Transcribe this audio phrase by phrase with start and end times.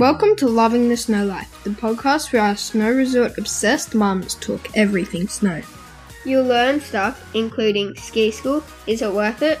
[0.00, 4.74] Welcome to Loving the Snow Life, the podcast where our snow resort obsessed mums talk
[4.74, 5.60] everything snow.
[6.24, 9.58] You'll learn stuff including ski school, is it worth it,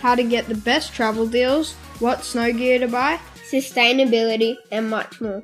[0.00, 3.20] How to get the best travel deals, what snow gear to buy.
[3.50, 5.42] sustainability, and much more.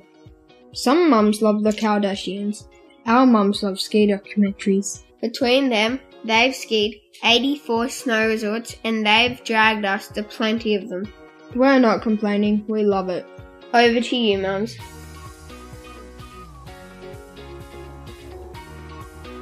[0.73, 2.65] Some mums love the Kardashians.
[3.05, 5.03] Our mums love ski documentaries.
[5.21, 11.13] Between them, they've skied 84 snow resorts and they've dragged us to plenty of them.
[11.55, 13.27] We're not complaining, we love it.
[13.75, 14.77] Over to you, mums.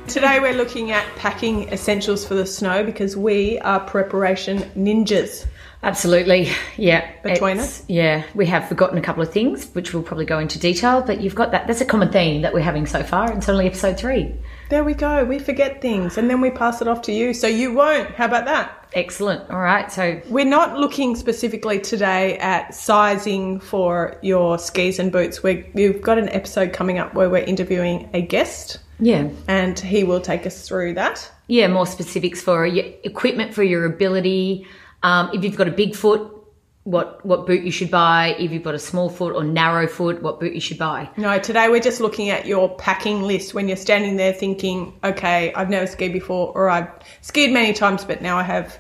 [0.07, 5.47] Today we're looking at packing essentials for the snow because we are preparation ninjas.
[5.83, 7.09] Absolutely, yeah.
[7.23, 10.59] Between It's- Yeah, we have forgotten a couple of things, which we'll probably go into
[10.59, 11.67] detail, but you've got that.
[11.67, 13.33] That's a common theme that we're having so far.
[13.33, 14.35] It's only episode three.
[14.71, 15.25] There we go.
[15.25, 18.09] We forget things and then we pass it off to you so you won't.
[18.13, 18.89] How about that?
[18.93, 19.51] Excellent.
[19.51, 25.43] All right, so We're not looking specifically today at sizing for your skis and boots.
[25.43, 30.05] we we've got an episode coming up where we're interviewing a guest yeah, and he
[30.05, 31.29] will take us through that.
[31.49, 34.67] yeah, more specifics for your equipment for your ability.
[35.03, 36.21] Um, if you've got a big foot,
[36.85, 38.35] what what boot you should buy.
[38.39, 41.11] If you've got a small foot or narrow foot, what boot you should buy.
[41.17, 45.53] No, today we're just looking at your packing list when you're standing there thinking, okay,
[45.55, 46.89] I've never skied before, or I've
[47.21, 48.79] skied many times, but now I have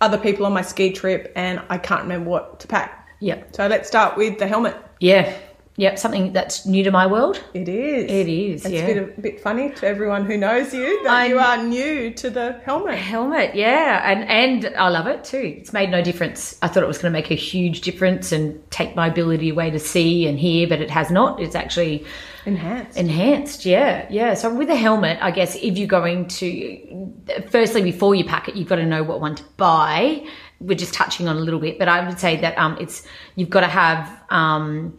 [0.00, 3.08] other people on my ski trip and I can't remember what to pack.
[3.20, 4.76] yeah So let's start with the helmet.
[5.00, 5.34] Yeah.
[5.76, 5.98] Yep.
[5.98, 7.42] Something that's new to my world.
[7.54, 8.10] It is.
[8.10, 8.80] It is, It's yeah.
[8.82, 12.10] a bit, a bit funny to everyone who knows you that I'm- you are new
[12.12, 12.98] to the helmet.
[12.98, 15.56] Helmet, yeah, and and I love it too.
[15.58, 16.58] It's made no difference.
[16.60, 19.70] I thought it was going to make a huge difference and take my ability away
[19.70, 21.40] to see and hear, but it has not.
[21.40, 22.04] It's actually
[22.44, 22.98] Enhanced.
[22.98, 23.64] enhanced.
[23.64, 24.34] Yeah, yeah.
[24.34, 27.12] So with a helmet, I guess if you're going to,
[27.48, 30.26] firstly, before you pack it, you've got to know what one to buy.
[30.60, 33.50] We're just touching on a little bit, but I would say that um, it's you've
[33.50, 34.98] got to have um,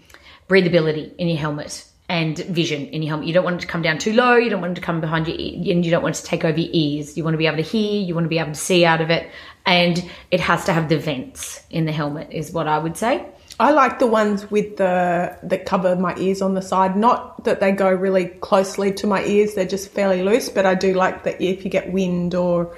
[0.53, 3.27] breathability in your helmet and vision in your helmet.
[3.27, 4.35] You don't want it to come down too low.
[4.35, 6.25] You don't want it to come behind your ear, and you don't want it to
[6.25, 7.17] take over your ears.
[7.17, 8.01] You want to be able to hear.
[8.01, 9.29] You want to be able to see out of it,
[9.65, 12.27] and it has to have the vents in the helmet.
[12.31, 13.25] Is what I would say.
[13.59, 16.95] I like the ones with the that cover my ears on the side.
[16.95, 20.49] Not that they go really closely to my ears; they're just fairly loose.
[20.49, 22.77] But I do like that if you get wind or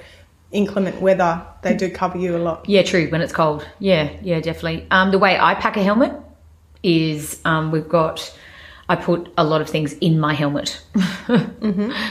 [0.50, 2.68] inclement weather, they do cover you a lot.
[2.68, 3.08] Yeah, true.
[3.10, 3.66] When it's cold.
[3.80, 4.86] Yeah, yeah, definitely.
[4.90, 6.12] Um, the way I pack a helmet
[6.82, 8.36] is um, we've got.
[8.88, 10.80] I put a lot of things in my helmet.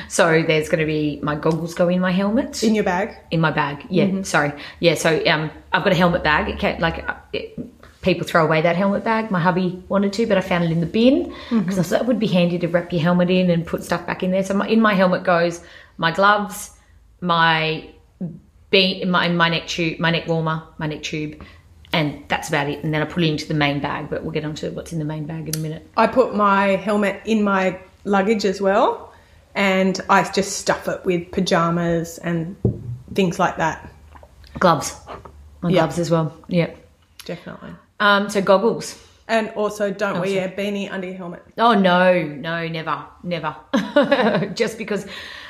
[0.10, 3.40] So there's going to be my goggles go in my helmet In your bag, in
[3.40, 3.86] my bag.
[3.90, 4.52] Yeah, sorry.
[4.82, 6.50] Yeah, so um, I've got a helmet bag.
[6.50, 7.58] It can like it,
[8.02, 9.32] people throw away that helmet bag.
[9.32, 12.08] My hubby wanted to, but I found it in the bin because I thought it
[12.08, 14.44] would be handy to wrap your helmet in and put stuff back in there.
[14.44, 15.62] So my, in my helmet goes
[15.98, 16.72] my gloves,
[17.22, 17.90] my
[18.70, 21.42] be my my neck tube, my neck warmer, my neck tube,
[21.96, 22.84] and that's about it.
[22.84, 24.10] And then I put it into the main bag.
[24.10, 25.88] But we'll get onto what's in the main bag in a minute.
[25.96, 29.14] I put my helmet in my luggage as well,
[29.56, 32.58] and I just stuff it with pajamas and
[33.14, 33.90] things like that.
[34.60, 34.94] Gloves,
[35.62, 35.80] my Yeah.
[35.84, 36.36] gloves as well.
[36.50, 36.78] Yep.
[37.24, 37.72] Definitely.
[38.00, 39.02] Um, so goggles.
[39.28, 41.44] And also, don't wear a beanie under your helmet.
[41.58, 43.56] Oh no, no, never, never.
[44.54, 45.08] Just because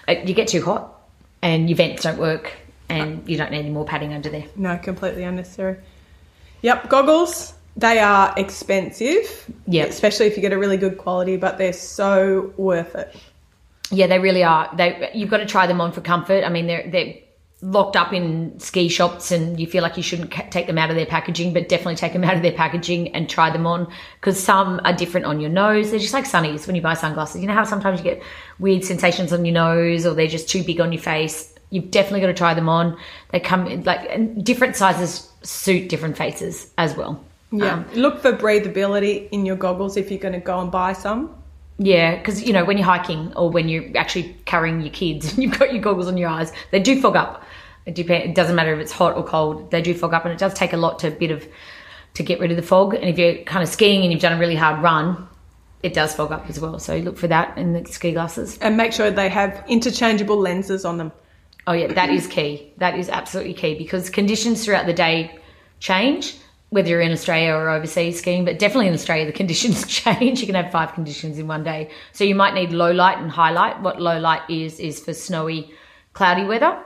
[0.07, 1.01] uh, you get too hot
[1.41, 2.53] and your vents don't work
[2.87, 4.45] and you don't need any more padding under there.
[4.55, 5.77] No, completely unnecessary.
[6.65, 7.53] Yep, goggles.
[7.77, 9.51] They are expensive.
[9.67, 9.87] Yep.
[9.87, 13.15] Especially if you get a really good quality, but they're so worth it.
[13.91, 14.73] Yeah, they really are.
[14.75, 16.43] They you've got to try them on for comfort.
[16.43, 17.13] I mean, they're they're
[17.61, 20.95] locked up in ski shops and you feel like you shouldn't take them out of
[20.95, 23.87] their packaging, but definitely take them out of their packaging and try them on
[24.19, 25.91] because some are different on your nose.
[25.91, 27.41] They're just like sunnies when you buy sunglasses.
[27.41, 28.23] You know how sometimes you get
[28.57, 31.54] weird sensations on your nose or they're just too big on your face.
[31.69, 32.97] You've definitely got to try them on.
[33.31, 37.23] They come in like and different sizes suit different faces as well.
[37.51, 37.73] Yeah.
[37.73, 41.35] Um, Look for breathability in your goggles if you're going to go and buy some.
[41.77, 45.43] Yeah, because you know when you're hiking or when you're actually carrying your kids and
[45.43, 47.43] you've got your goggles on your eyes, they do fog up.
[47.85, 48.23] It depend.
[48.23, 49.71] It doesn't matter if it's hot or cold.
[49.71, 51.47] They do fog up, and it does take a lot to a bit of
[52.15, 52.95] to get rid of the fog.
[52.95, 55.27] And if you're kind of skiing and you've done a really hard run,
[55.83, 56.79] it does fog up as well.
[56.79, 58.57] So look for that in the ski glasses.
[58.59, 61.11] And make sure they have interchangeable lenses on them.
[61.67, 62.71] Oh yeah, that is key.
[62.77, 65.37] That is absolutely key because conditions throughout the day
[65.79, 66.37] change,
[66.69, 68.45] whether you're in Australia or overseas skiing.
[68.45, 70.41] But definitely in Australia, the conditions change.
[70.41, 73.31] You can have five conditions in one day, so you might need low light and
[73.31, 73.81] high light.
[73.81, 75.71] What low light is is for snowy,
[76.13, 76.79] cloudy weather,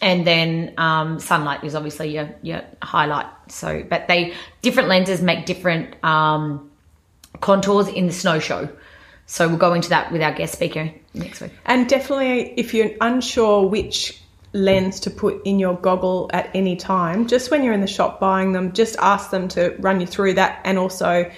[0.00, 3.26] and then um, sunlight is obviously your your highlight.
[3.48, 6.70] So, but they different lenses make different um,
[7.40, 8.68] contours in the snow show.
[9.26, 11.52] So we'll go into that with our guest speaker next week.
[11.64, 14.20] And definitely, if you're unsure which
[14.52, 18.18] lens to put in your goggle at any time, just when you're in the shop
[18.20, 21.30] buying them, just ask them to run you through that and also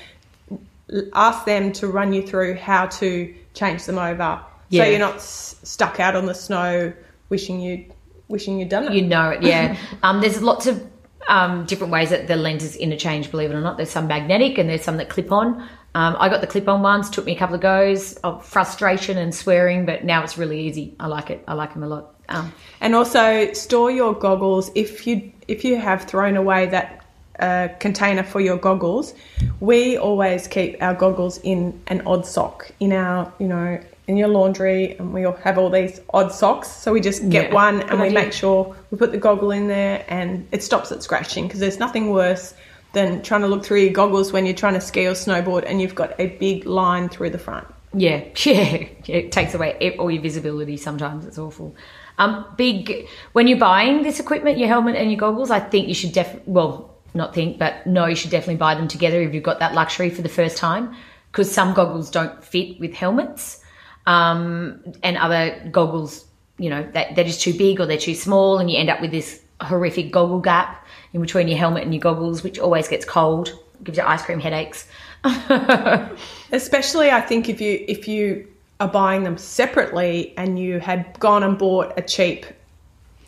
[1.15, 4.85] ask them to run you through how to change them over, Yeah.
[4.85, 6.93] so you're not s- stuck out on the snow
[7.29, 7.87] wishing you
[8.29, 8.93] wishing you'd done it.
[8.95, 9.77] You know it, yeah.
[10.03, 10.83] um, there's lots of
[11.29, 13.77] um, different ways that the lenses interchange, believe it or not.
[13.77, 15.67] There's some magnetic and there's some that clip on.
[15.95, 19.19] Um, I got the clip on ones, took me a couple of goes of frustration
[19.19, 20.95] and swearing, but now it's really easy.
[20.99, 21.45] I like it.
[21.47, 22.15] I like them a lot.
[22.29, 27.05] Um, And also store your goggles if you if you have thrown away that
[27.41, 29.15] uh, container for your goggles.
[29.61, 33.79] We always keep our goggles in an odd sock in our you know
[34.09, 36.69] in your laundry, and we all have all these odd socks.
[36.69, 38.21] So we just get Yeah, one and we idea.
[38.21, 41.79] make sure we put the goggle in there, and it stops it scratching because there's
[41.79, 42.55] nothing worse.
[42.95, 45.81] Than trying to look through your goggles when you're trying to ski or snowboard and
[45.81, 47.67] you've got a big line through the front.
[47.95, 50.77] Yeah, yeah, it takes away all your visibility.
[50.77, 51.75] Sometimes it's awful.
[52.19, 55.51] Um, big when you're buying this equipment, your helmet and your goggles.
[55.51, 58.89] I think you should def well, not think, but no, you should definitely buy them
[58.89, 60.95] together if you've got that luxury for the first time,
[61.31, 63.63] because some goggles don't fit with helmets,
[64.07, 66.27] um, and other goggles,
[66.59, 69.11] you know, that they're too big or they're too small, and you end up with
[69.11, 70.82] this horrific goggle gap
[71.13, 74.41] in between your helmet and your goggles, which always gets cold, gives you ice cream
[74.41, 74.87] headaches.
[76.53, 78.49] Especially, I think if you if you
[78.81, 82.47] are buying them separately and you had gone and bought a cheap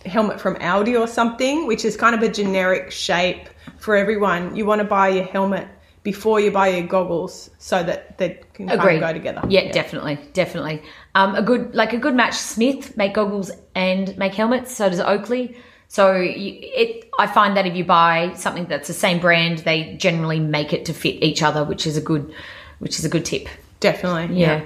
[0.04, 3.48] helmet from Aldi or something, which is kind of a generic shape
[3.78, 5.68] for everyone, you want to buy your helmet
[6.02, 9.42] before you buy your goggles so that they can kind of go together.
[9.48, 10.82] Yeah, definitely, definitely.
[11.14, 12.34] Um, a good like a good match.
[12.34, 14.74] Smith make goggles and make helmets.
[14.74, 15.56] So does Oakley.
[15.88, 19.94] So you, it, I find that if you buy something that's the same brand, they
[19.96, 22.32] generally make it to fit each other, which is a good,
[22.80, 23.48] which is a good tip.
[23.80, 24.36] Definitely.
[24.40, 24.62] Yeah,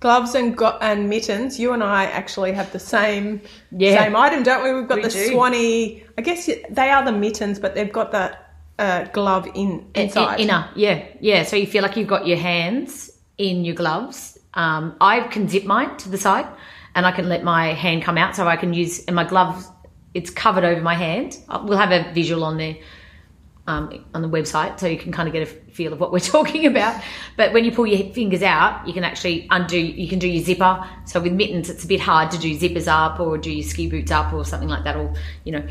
[0.00, 1.58] Gloves and go- and mittens.
[1.58, 3.40] You and I actually have the same
[3.72, 4.02] Yeah.
[4.02, 4.72] same item, don't we?
[4.72, 5.30] We've got We the do.
[5.32, 6.02] Swany.
[6.18, 8.36] I guess they are the mittens, but they've got the
[8.78, 10.38] uh, glove in inside.
[10.38, 10.68] inner.
[10.74, 11.42] Yeah, yeah.
[11.44, 14.38] So you feel like you've got your hands in your gloves.
[14.54, 16.46] Um, I can zip mine to the side,
[16.94, 19.66] and I can let my hand come out, so I can use and my glove.
[20.16, 21.30] It's covered over my hand.
[21.48, 22.76] Uh, We'll have a visual on there.
[23.68, 23.84] um,
[24.14, 26.66] on the website, so you can kind of get a feel of what we're talking
[26.66, 26.94] about.
[27.36, 29.76] But when you pull your fingers out, you can actually undo.
[30.02, 30.72] You can do your zipper.
[31.04, 33.88] So with mittens, it's a bit hard to do zippers up or do your ski
[33.88, 35.64] boots up or something like that, or you know,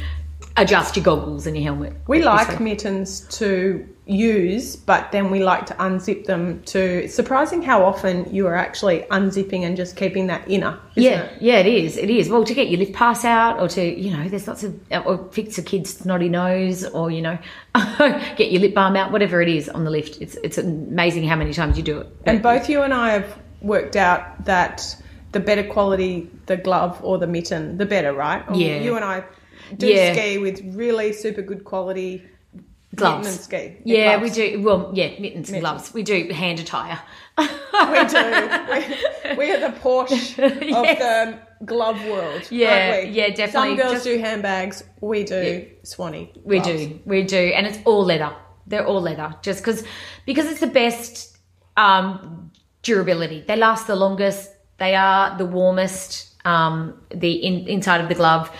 [0.58, 1.94] adjust your goggles and your helmet.
[2.08, 7.04] We like mittens to use, but then we like to unzip them to.
[7.06, 10.80] It's surprising how often you are actually unzipping and just keeping that inner.
[10.96, 11.42] isn't Yeah, it?
[11.42, 11.98] yeah, it is.
[11.98, 12.30] It is.
[12.30, 15.28] Well, to get your lift pass out, or to you know, there's lots of or
[15.32, 17.38] fix a kid's snotty nose, or you know,
[17.98, 20.22] get your lip balm out, whatever it is on the lift.
[20.22, 22.08] It's it's amazing how many times you do it.
[22.26, 24.96] And both you and I have worked out that
[25.32, 28.48] the better quality the glove or the mitten, the better, right?
[28.48, 28.80] Or Yeah.
[28.80, 29.24] You and I
[29.78, 30.14] do Yeah.
[30.14, 32.24] ski with really super good quality
[32.96, 33.28] gloves.
[33.28, 33.78] mitten and ski.
[33.84, 34.38] Yeah, gloves.
[34.38, 34.62] we do.
[34.64, 35.94] Well, yeah, mittens and gloves.
[35.94, 37.00] We do hand attire.
[37.38, 38.24] We do.
[38.72, 42.44] we, we are the Porsche of the glove world.
[42.50, 43.70] Yeah, yeah, definitely.
[43.70, 44.84] Some girls Just- do handbags.
[45.02, 46.30] We do Swany.
[46.44, 46.86] We gloves.
[46.86, 48.34] do, we do, and it's all leather.
[48.68, 49.84] They're all leather, just because
[50.26, 51.38] because it's the best
[51.78, 52.52] um,
[52.82, 53.44] durability.
[53.48, 54.52] They last the longest.
[54.78, 56.32] They are the warmest.
[56.46, 58.52] Um, the in, inside of the glove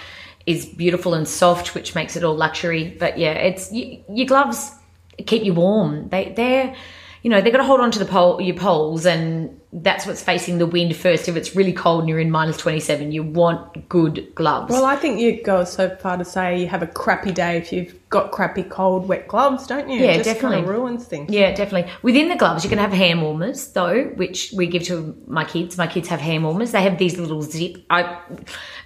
[0.46, 2.96] is beautiful and soft, which makes it all luxury.
[3.00, 4.72] But yeah, it's y your gloves
[5.26, 6.10] keep you warm.
[6.10, 6.76] They they're
[7.26, 10.22] you know they've got to hold on to the pole your poles and that's what's
[10.22, 13.90] facing the wind first if it's really cold and you're in minus 27 you want
[13.90, 17.32] good gloves Well, I think you go so far to say you have a crappy
[17.32, 20.00] day if you've got crappy, cold, wet gloves, don't you?
[20.00, 20.58] Yeah, it just definitely.
[20.58, 21.32] Kind of ruins things.
[21.32, 21.92] Yeah, definitely.
[22.04, 25.78] Within the gloves, you can have hand warmers though, which we give to my kids.
[25.78, 26.72] My kids have hand warmers.
[26.72, 27.78] They have these little zip.
[27.90, 28.22] I,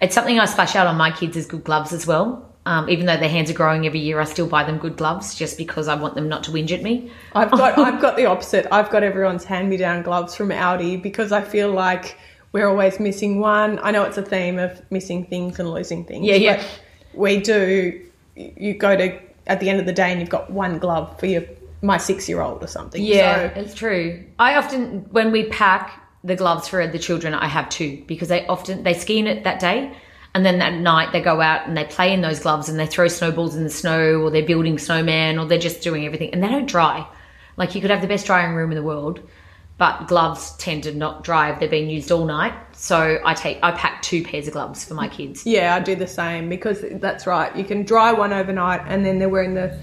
[0.02, 2.49] it's something I splash out on my kids as good gloves as well.
[2.66, 5.34] Um, even though their hands are growing every year, I still buy them good gloves
[5.34, 7.12] just because I want them not to whinge at me.
[7.34, 8.68] I've got I've got the opposite.
[8.72, 12.18] I've got everyone's hand me down gloves from Aldi because I feel like
[12.52, 13.80] we're always missing one.
[13.82, 16.26] I know it's a theme of missing things and losing things.
[16.26, 16.64] Yeah, yeah.
[17.14, 18.06] we do.
[18.36, 21.26] You go to at the end of the day and you've got one glove for
[21.26, 21.44] your
[21.82, 23.02] my six year old or something.
[23.04, 24.24] Yeah, So, it's true.
[24.38, 28.46] I often, when we pack the gloves for the children, I have two because they
[28.48, 29.96] often they ski in it that day,
[30.34, 32.86] and then that night they go out and they play in those gloves and they
[32.86, 36.44] throw snowballs in the snow, or they're building snowman, or they're just doing everything, and
[36.44, 37.08] they don't dry.
[37.58, 39.20] Like you could have the best drying room in the world,
[39.78, 42.54] but gloves tend to not dry if they're being used all night.
[42.74, 45.46] So I take I pack two pairs of gloves for my kids.
[45.46, 47.56] yeah, I do the same because that's right.
[47.56, 49.78] You can dry one overnight and then they're wearing the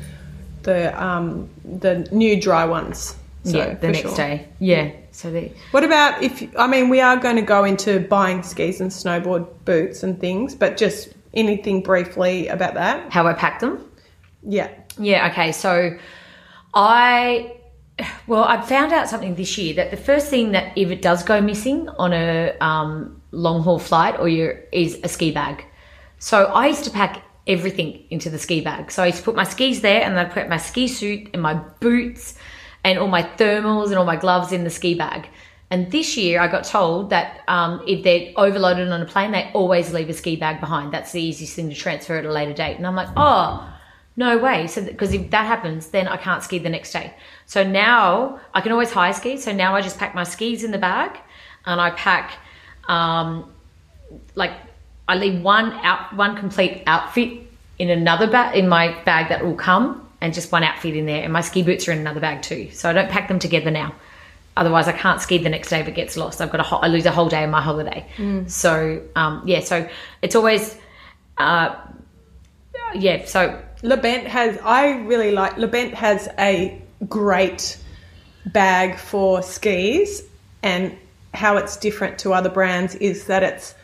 [0.63, 3.17] the um the new dry ones.
[3.45, 4.17] So, yeah, the next sure.
[4.17, 4.49] day.
[4.59, 8.43] Yeah, so they What about if I mean we are going to go into buying
[8.43, 13.11] skis and snowboard boots and things, but just anything briefly about that?
[13.11, 13.91] how I pack them.
[14.43, 14.71] Yeah.
[14.99, 15.53] Yeah, okay.
[15.53, 15.97] So
[16.75, 17.57] I
[18.27, 21.23] Well, I found out something this year that the first thing that if it does
[21.23, 25.65] go missing on a um, long haul flight or you is a ski bag.
[26.19, 28.91] So I used to pack everything into the ski bag.
[28.91, 31.31] So I used to put my skis there and then I put my ski suit
[31.33, 32.35] and my boots
[32.87, 35.29] and all my thermals and all my gloves in the ski bag.
[35.71, 39.51] And this year I got told that um, if they're overloaded on a plane, they
[39.55, 40.93] always leave a ski bag behind.
[40.93, 42.77] That's the easiest thing to transfer at a later date.
[42.77, 43.69] And I'm like, oh,
[44.17, 44.69] no way.
[44.69, 47.13] So, because if that happens, then I can't ski the next day.
[47.47, 49.37] So now I can always hire ski.
[49.37, 51.19] So now I just pack my skis in the bag
[51.65, 52.39] and I pack,
[52.89, 53.53] um,
[54.37, 54.53] like,
[55.09, 57.43] I leave one out, one complete outfit
[57.81, 61.23] in another bag, in my bag that will come and just one outfit in there.
[61.23, 62.71] And my ski boots are in another bag too.
[62.73, 63.95] So I don't pack them together now.
[64.57, 66.41] Otherwise, I can't ski the next day if it gets lost.
[66.41, 68.07] I've got a ho- I lose a whole day of my holiday.
[68.49, 69.89] So um, yeah, so
[70.23, 70.77] it's always
[71.37, 71.75] uh,
[72.95, 73.25] yeah.
[73.27, 77.79] So Le Bent has, I really like, Le Bent has a great
[78.47, 80.23] bag for skis
[80.63, 80.97] and
[81.35, 83.75] how it's different to other brands is that it's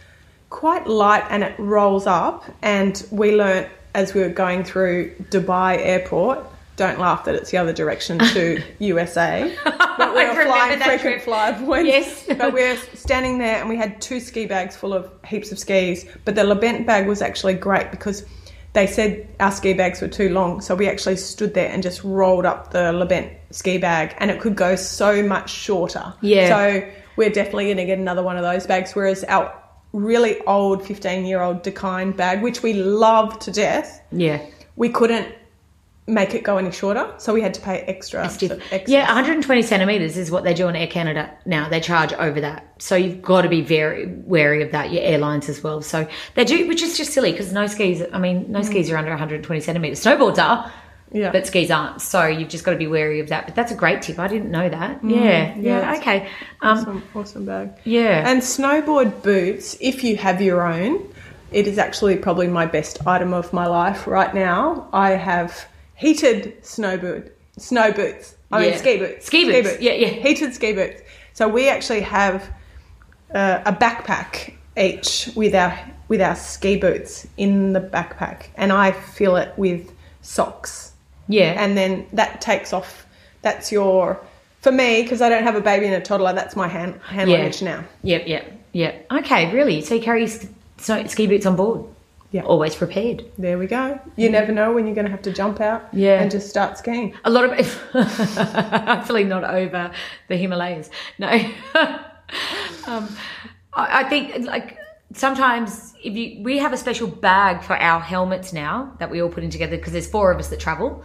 [0.48, 5.78] quite light and it rolls up and we learnt as we were going through Dubai
[5.78, 6.44] airport
[6.76, 11.52] don't laugh that it's the other direction to USA but we were flying frequent flyer
[11.64, 12.24] points Yes.
[12.38, 15.58] but we were standing there and we had two ski bags full of heaps of
[15.58, 18.24] skis but the Le Bent bag was actually great because
[18.72, 22.02] they said our ski bags were too long, so we actually stood there and just
[22.02, 26.14] rolled up the Le Bent ski bag, and it could go so much shorter.
[26.22, 26.48] Yeah.
[26.48, 28.94] So we're definitely going to get another one of those bags.
[28.94, 29.52] Whereas our
[29.92, 34.44] really old 15 year old Dakine bag, which we love to death, yeah.
[34.76, 35.34] we couldn't
[36.06, 38.24] make it go any shorter, so we had to pay extra.
[38.24, 38.92] It's diff- sort of extra.
[38.92, 41.68] yeah, 120 centimeters is what they do on Air Canada now.
[41.68, 44.90] They charge over that, so you've got to be very wary of that.
[44.90, 45.80] Your airlines as well.
[45.80, 48.02] So they do, which is just silly because no skis.
[48.12, 48.64] I mean, no mm.
[48.64, 50.02] skis are under 120 centimeters.
[50.02, 50.72] Snowboards are,
[51.12, 51.30] Yeah.
[51.30, 52.00] but skis aren't.
[52.00, 53.46] So you've just got to be wary of that.
[53.46, 54.18] But that's a great tip.
[54.18, 55.04] I didn't know that.
[55.04, 55.56] yeah, yeah.
[55.56, 56.28] yeah, Okay.
[56.62, 57.72] Um, awesome, awesome bag.
[57.84, 58.28] yeah.
[58.28, 61.12] And snowboard boots, if you have your own,
[61.50, 64.88] it is actually probably my best item of my life right now.
[64.92, 68.34] I have heated snowboard snow boots.
[68.50, 68.76] I mean Yeah.
[68.78, 69.26] ski boots.
[69.26, 70.08] Ski boots, yeah, yeah.
[70.08, 71.02] Heated ski boots.
[71.34, 72.48] So we actually have
[73.34, 75.78] uh, a backpack each with our
[76.08, 80.91] with our ski boots in the backpack, and I fill it with socks
[81.28, 81.62] yeah.
[81.62, 83.06] and then that takes off.
[83.42, 84.20] That's your
[84.60, 86.32] for me because I don't have a baby and a toddler.
[86.32, 87.38] That's my hand hand Yeah.
[87.38, 87.84] luggage now.
[88.02, 89.06] Yep, yep, yep.
[89.10, 89.80] Okay, really?
[89.82, 90.48] So you carry sk-
[90.78, 91.84] ski boots on board?
[92.30, 92.44] Yeah.
[92.44, 93.24] Always prepared.
[93.36, 94.00] There we go.
[94.16, 96.18] You never know when you're going to have to jump out Yeah.
[96.22, 97.12] and just start skiing.
[97.26, 99.90] A lot of hopefully not over
[100.28, 100.88] the Himalayas.
[101.18, 101.28] No,
[102.86, 103.08] um,
[103.74, 104.78] I, I think like
[105.14, 109.28] sometimes if you we have a special bag for our helmets now that we all
[109.28, 111.02] put in together because there's four of us that travel.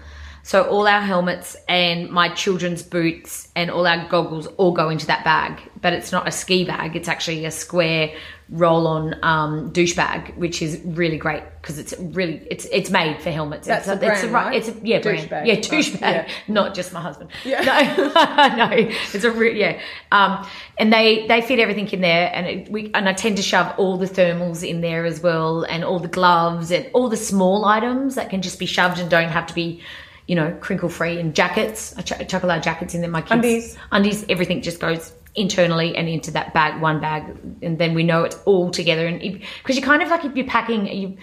[0.48, 5.06] So all our helmets and my children's boots and all our goggles all go into
[5.08, 6.96] that bag, but it's not a ski bag.
[6.96, 8.14] It's actually a square
[8.50, 13.30] roll-on um, douche bag, which is really great because it's really it's it's made for
[13.30, 13.68] helmets.
[13.68, 14.56] That's it's the it's brand, right-?
[14.56, 15.30] It's a, yeah, Douche brand.
[15.30, 15.48] bag.
[15.48, 16.34] Yeah, douche Right, bag, yeah.
[16.54, 17.30] not just my husband.
[17.44, 17.58] Yeah.
[17.68, 19.82] No, no, it's a yeah.
[20.14, 23.44] Um, and they they fit everything in there, and it, we and I tend to
[23.44, 27.18] shove all the thermals in there as well, and all the gloves and all the
[27.18, 29.82] small items that can just be shoved and don't have to be.
[30.28, 31.96] You know, crinkle free and jackets.
[31.98, 32.02] I
[32.44, 33.10] a lot of jackets in there.
[33.10, 33.78] My kids, Undies.
[33.92, 37.24] undies, everything just goes internally and into that bag, one bag,
[37.62, 39.08] and then we know it's all together.
[39.08, 41.18] And because you're kind of like if you're packing, you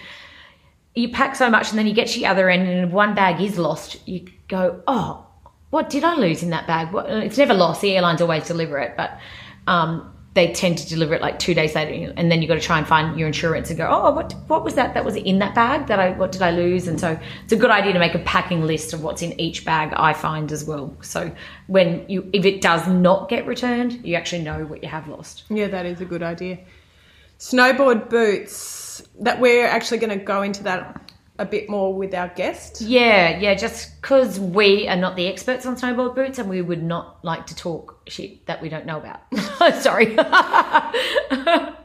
[0.95, 3.41] you pack so much and then you get to the other end and one bag
[3.41, 5.27] is lost, you go, oh,
[5.69, 6.93] what did I lose in that bag?
[6.93, 7.81] What, it's never lost.
[7.81, 9.19] The airlines always deliver it, but
[9.67, 12.61] um, they tend to deliver it like two days later, and then you've got to
[12.61, 14.93] try and find your insurance and go, oh, what what was that?
[14.93, 15.87] That was in that bag.
[15.87, 16.87] That I what did I lose?
[16.87, 19.63] And so it's a good idea to make a packing list of what's in each
[19.63, 19.93] bag.
[19.95, 20.95] I find as well.
[21.01, 21.33] So
[21.67, 25.45] when you if it does not get returned, you actually know what you have lost.
[25.49, 26.59] Yeah, that is a good idea.
[27.39, 29.01] Snowboard boots.
[29.21, 31.04] That we're actually going to go into that
[31.37, 32.79] a bit more with our guest.
[32.81, 36.81] Yeah, yeah, just because we are not the experts on snowboard boots and we would
[36.81, 39.21] not like to talk shit that we don't know about.
[39.81, 40.15] Sorry.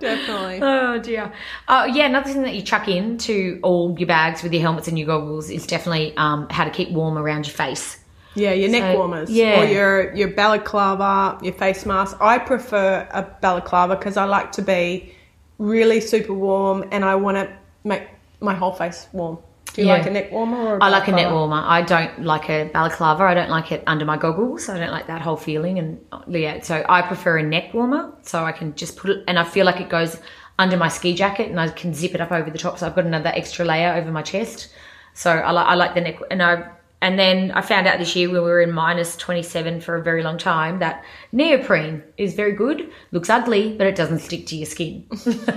[0.00, 0.60] Definitely.
[0.62, 1.32] oh dear.
[1.66, 4.98] Uh, yeah, another thing that you chuck into all your bags with your helmets and
[4.98, 7.98] your goggles is definitely um, how to keep warm around your face.
[8.34, 9.28] Yeah, your neck warmers.
[9.28, 9.60] yeah.
[9.60, 12.16] Or your, your balaclava, your face mask.
[12.20, 15.12] I prefer a balaclava because I like to be
[15.58, 17.52] really super warm and I want to
[17.82, 18.04] make
[18.40, 19.38] my whole face warm.
[19.74, 19.94] Do you Yeah.
[19.98, 21.62] like a neck warmer or a I like a neck warmer.
[21.64, 23.22] I don't like a balaclava.
[23.24, 24.68] I don't like it under my goggles.
[24.68, 25.78] I don't like that whole feeling.
[25.78, 28.12] And uh, yeah, so I prefer a neck warmer.
[28.22, 30.18] So I can just put it, and I feel like it goes
[30.58, 32.78] under my ski jacket, and I can zip it up over the top.
[32.78, 34.70] So I've got another extra layer over my chest.
[35.14, 36.64] So I like I like the neck, and I
[37.02, 40.02] and then I found out this year when we were in minus 27 for a
[40.02, 41.02] very long time that
[41.32, 42.92] neoprene is very good.
[43.10, 45.06] Looks ugly, but it doesn't stick to your skin.
[45.16, 45.28] so,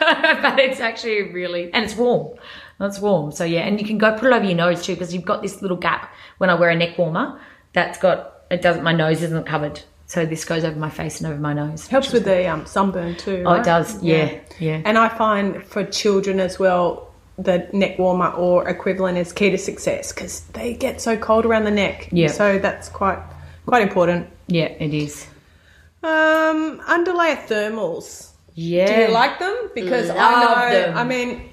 [0.00, 2.38] but it's actually really, and it's warm.
[2.80, 3.32] It's warm.
[3.32, 5.42] So yeah, and you can go put it over your nose too because you've got
[5.42, 7.40] this little gap when I wear a neck warmer
[7.72, 9.80] that's got, it doesn't, my nose isn't covered.
[10.06, 11.88] So this goes over my face and over my nose.
[11.88, 13.42] Helps with the um, sunburn too.
[13.44, 13.60] Oh, right?
[13.60, 14.00] it does.
[14.02, 14.38] Yeah.
[14.60, 14.82] Yeah.
[14.84, 19.58] And I find for children as well, the neck warmer or equivalent is key to
[19.58, 22.08] success because they get so cold around the neck.
[22.12, 22.28] Yeah.
[22.28, 23.18] So that's quite
[23.66, 24.28] quite important.
[24.46, 25.26] yeah, it is.
[26.02, 28.30] Um, underlayer thermals.
[28.54, 28.86] Yeah.
[28.86, 29.70] Do you like them?
[29.74, 30.70] Because I know.
[30.70, 30.96] them.
[30.96, 31.50] I mean,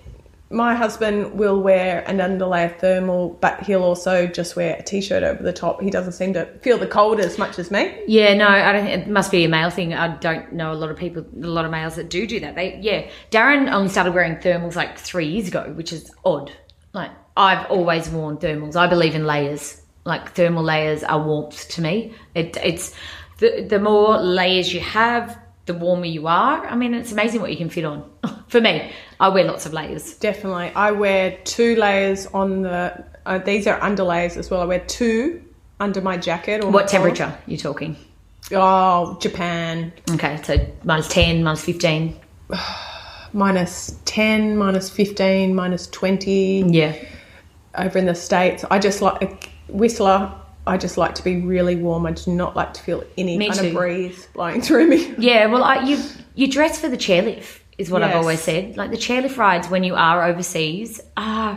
[0.51, 5.41] my husband will wear an underlayer thermal, but he'll also just wear a t-shirt over
[5.41, 5.81] the top.
[5.81, 7.97] He doesn't seem to feel the cold as much as me.
[8.07, 9.93] Yeah, no, I don't it must be a male thing.
[9.93, 12.55] I don't know a lot of people, a lot of males that do do that.
[12.55, 16.51] They, yeah, Darren only started wearing thermals like three years ago, which is odd.
[16.93, 18.75] Like I've always worn thermals.
[18.75, 19.81] I believe in layers.
[20.03, 22.13] Like thermal layers are warmth to me.
[22.35, 22.93] It, it's
[23.37, 25.37] the the more layers you have,
[25.71, 26.65] the warmer you are.
[26.65, 28.09] I mean, it's amazing what you can fit on.
[28.47, 30.15] For me, I wear lots of layers.
[30.15, 30.71] Definitely.
[30.75, 33.05] I wear two layers on the.
[33.25, 34.61] Uh, these are underlayers as well.
[34.61, 35.43] I wear two
[35.79, 36.63] under my jacket.
[36.63, 37.95] Or What temperature you talking?
[38.51, 39.93] Oh, Japan.
[40.11, 42.19] Okay, so minus ten, minus fifteen.
[43.33, 46.93] Minus 10, minus 15, minus 20 Yeah,
[47.75, 48.65] over in the States.
[48.69, 50.33] I just like Whistler.
[50.71, 52.05] I just like to be really warm.
[52.05, 53.67] I do not like to feel any Me kind too.
[53.67, 55.13] of breeze blowing through me.
[55.17, 55.97] Yeah, well, I, you
[56.35, 58.77] you dress for the chairlift is what I've always said.
[58.77, 61.53] Like the chairlift rides when you are overseas are,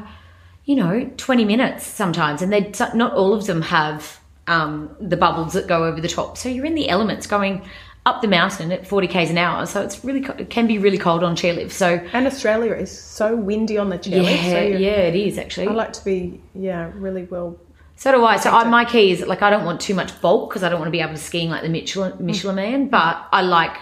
[0.64, 4.18] you know, twenty minutes sometimes, and they not all of them have
[4.49, 6.37] um, the bubbles that go over the top.
[6.37, 7.62] So you're in the elements going
[8.06, 9.64] up the mountain at forty k's an hour.
[9.66, 11.71] So it's really it can be really cold on chairlift.
[11.71, 14.42] So And Australia is so windy on the chairlift.
[14.42, 15.68] yeah, so yeah, it is actually.
[15.68, 17.56] I like to be, yeah, really well.
[17.97, 18.37] So do I.
[18.37, 20.79] So I, my key is like I don't want too much bulk because I don't
[20.79, 23.77] want to be able to skiing like the Michelin, Michelin man, but I like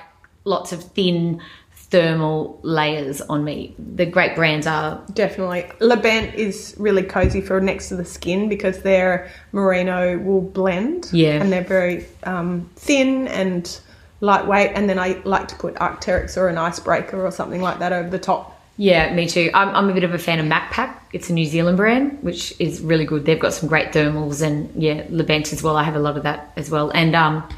[0.45, 1.41] lots of thin
[1.93, 3.75] thermal layers on me.
[3.79, 5.71] The great brands are Definitely.
[5.81, 11.11] Le Bent is really cozy for next to the skin because their merino will blend.
[11.13, 11.43] Yeah.
[11.43, 13.79] And they're very um, thin and
[14.21, 14.73] lightweight.
[14.75, 18.09] And then I like to put Arc'teryx or an icebreaker or something like that over
[18.09, 18.52] the top.
[18.83, 19.49] Yeah, me too.
[19.55, 20.93] I'm, I'm a bit of a fan of Macpac.
[21.13, 23.25] It's a New Zealand brand, which is really good.
[23.25, 25.77] They've got some great thermals and yeah, Le Bent as well.
[25.77, 27.49] I have a lot of that as well, and um,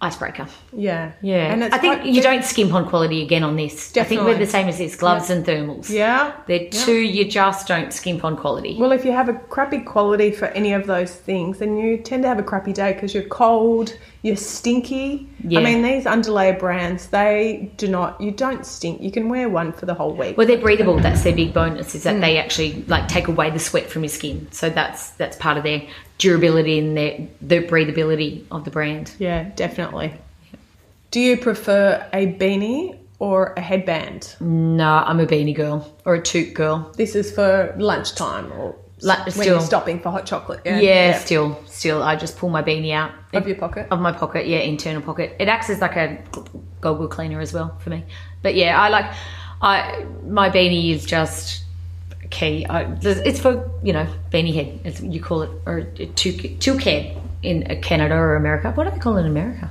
[0.00, 0.46] icebreaker.
[0.72, 1.10] Yeah.
[1.22, 3.90] Yeah, And it's I think quite- you don't skimp on quality again on this.
[3.90, 4.16] Definitely.
[4.16, 5.90] I think we're the same as this: gloves and thermals.
[5.90, 6.34] Yeah.
[6.46, 7.00] they're two.
[7.00, 8.76] You just don't skimp on quality.
[8.78, 12.22] Well, if you have a crappy quality for any of those things, then you tend
[12.22, 15.28] to have a crappy day because you're cold, you're stinky.
[15.42, 15.58] Yeah.
[15.58, 19.02] I mean, these underlayer brands, they do not, you don't stink.
[19.02, 20.36] You can wear one for the whole week.
[20.36, 20.98] Well, they're breathable.
[20.98, 22.20] That's their big bonus is that mm.
[22.20, 24.46] they actually like take away the sweat from your skin.
[24.52, 25.82] So that's that's part of their
[26.18, 29.12] durability and their the breathability of the brand.
[29.18, 30.14] Yeah, definitely.
[31.10, 34.36] Do you prefer a beanie or a headband?
[34.40, 36.92] No, I'm a beanie girl or a toque girl.
[36.96, 39.44] This is for lunchtime or Lu- when still.
[39.46, 40.60] you're stopping for hot chocolate.
[40.64, 43.88] Yeah, still, still, I just pull my beanie out Of your pocket.
[43.90, 44.46] of my pocket.
[44.46, 45.34] Yeah, internal pocket.
[45.40, 46.18] It acts as like a
[46.80, 48.04] goggle cleaner as well for me.
[48.42, 49.06] But yeah, I like
[49.60, 51.64] I my beanie is just
[52.30, 52.64] key.
[52.66, 55.82] I, it's for you know beanie head, as you call it, or
[56.14, 58.70] toque toque head in Canada or America.
[58.72, 59.70] What do they call it in America?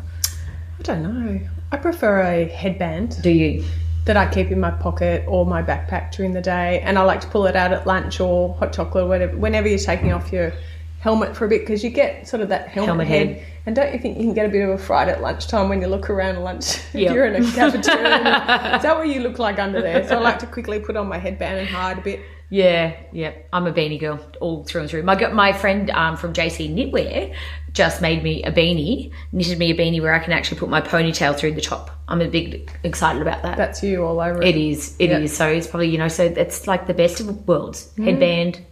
[0.79, 1.39] I don't know.
[1.71, 3.63] I prefer a headband Do you?
[4.05, 7.21] That I keep in my pocket or my backpack during the day, and I like
[7.21, 9.37] to pull it out at lunch or hot chocolate or whatever.
[9.37, 10.53] Whenever you're taking off your
[11.01, 13.27] helmet for a bit, because you get sort of that helmet, Helmet head.
[13.37, 13.45] head.
[13.67, 15.81] And don't you think you can get a bit of a fright at lunchtime when
[15.81, 16.77] you look around lunch?
[16.93, 17.13] if Yep.
[17.13, 18.17] you're in a cafeteria.
[18.75, 20.07] Is that what you look like under there?
[20.07, 22.21] So I like to quickly put on my headband and hide a bit.
[22.51, 23.31] Yeah, yeah.
[23.53, 25.03] I'm a beanie girl all through and through.
[25.03, 27.33] My my friend um, from JC Knitwear
[27.71, 30.81] just made me a beanie, knitted me a beanie where I can actually put my
[30.81, 31.91] ponytail through the top.
[32.09, 33.55] I'm a big excited about that.
[33.55, 35.31] That's you all over it is, it is.
[35.31, 35.37] Yeah.
[35.37, 37.85] So it's probably you know, so it's like the best of worlds.
[37.93, 38.03] Mm-hmm.
[38.03, 38.65] Headband,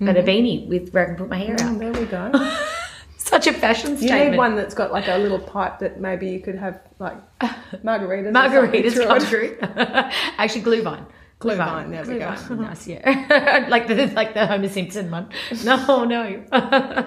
[0.00, 0.28] but a mm-hmm.
[0.28, 1.78] beanie with where I can put my hair Oh, out.
[1.80, 2.30] there we go.
[3.16, 4.24] Such a fashion statement.
[4.24, 7.16] You need one that's got like a little pipe that maybe you could have like
[7.82, 8.30] margaritas.
[8.30, 9.58] Margaritas come through.
[10.38, 11.04] Actually, glühwein.
[11.44, 12.34] Glühwein, there we go.
[12.62, 13.66] Nice, yeah.
[13.68, 15.28] like the like the Homer Simpson one.
[15.64, 17.04] No, no.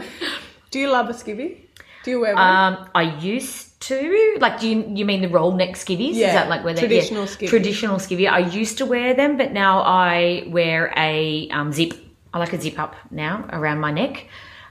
[0.71, 1.67] Do you love a skivvy?
[2.03, 2.43] Do you wear one?
[2.43, 4.59] Um, I used to like.
[4.59, 6.13] Do you you mean the roll neck skivvies?
[6.13, 7.49] Yeah, Is that like where they traditional yeah, skivvy.
[7.49, 8.29] Traditional skivvy.
[8.29, 11.93] I used to wear them, but now I wear a um, zip.
[12.33, 14.27] I like a zip up now around my neck.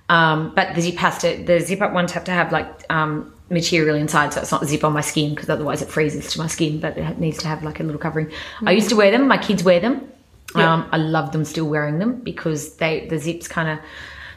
[0.09, 1.37] Um, but the zip has to.
[1.45, 4.85] The zip up ones have to have like um, material inside, so it's not zip
[4.85, 6.81] on my skin because otherwise it freezes to my skin.
[6.81, 8.33] But it needs to have like a little covering.
[8.65, 9.29] I used to wear them.
[9.29, 10.11] My kids wear them.
[10.55, 10.73] Yeah.
[10.73, 13.79] Um, I love them still wearing them because they the zips kind of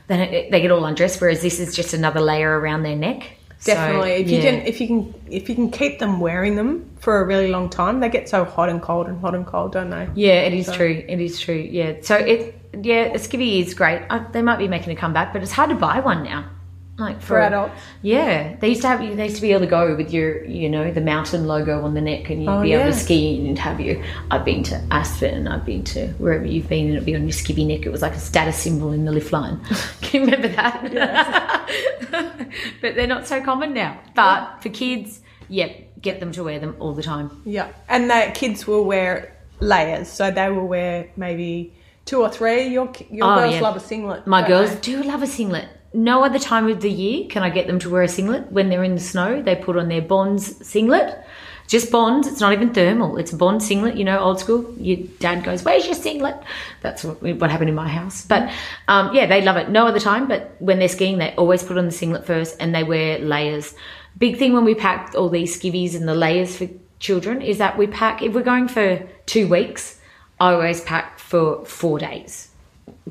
[0.08, 3.38] they don't, they get all undressed, whereas this is just another layer around their neck.
[3.60, 4.12] So, Definitely.
[4.12, 4.52] if you yeah.
[4.52, 7.70] can if you can if you can keep them wearing them for a really long
[7.70, 10.08] time, they get so hot and cold and hot and cold, don't they?
[10.16, 11.04] Yeah, it is true.
[11.08, 11.68] It is true.
[11.70, 11.98] Yeah.
[12.02, 14.06] So it yeah, a skivvy is great.
[14.10, 16.50] I, they might be making a comeback, but it's hard to buy one now.
[17.00, 17.80] Like For adults.
[18.02, 19.00] Yeah, they used to have.
[19.00, 21.94] They used to be able to go with your, you know, the mountain logo on
[21.94, 22.92] the neck, and you'd Oh, be able yeah.
[22.92, 24.04] to ski and have you.
[24.30, 27.32] I've been to Aspen, I've been to wherever you've been, and it'd be on your
[27.32, 27.86] skivvy neck.
[27.86, 29.60] It was like a status symbol in the lift line.
[30.02, 31.70] Can you remember that?
[32.82, 34.00] but they're not so common now.
[34.16, 37.42] But for kids, yep, get them to wear them all the time.
[37.46, 37.72] Yeah.
[37.88, 41.74] And the kids will wear layers, so they will wear maybe
[42.06, 42.68] two or three.
[42.68, 43.62] Your your Oh, girls yeah.
[43.62, 44.28] love a singlet.
[44.28, 44.82] My girls they?
[44.82, 45.68] do love a singlet.
[45.94, 48.52] No other time of the year can I get them to wear a singlet.
[48.52, 51.24] When they're in the snow, they put on their Bonds singlet.
[51.68, 52.28] Just Bonds.
[52.28, 53.18] It's not even thermal.
[53.18, 53.96] It's Bond singlet.
[53.96, 54.74] You know, old school.
[54.80, 56.36] Your dad goes, "Where's your singlet?"
[56.82, 58.26] That's what, what happened in my house.
[58.26, 58.52] But
[58.88, 59.70] um, yeah, they love it.
[59.70, 62.74] No other time, but when they're skiing, they always put on the singlet first, and
[62.74, 63.76] they wear layers.
[64.18, 66.68] Big thing when we pack all these skivvies and the layers for
[67.00, 70.00] children is that we pack if we're going for two weeks.
[70.40, 72.50] I always pack for four days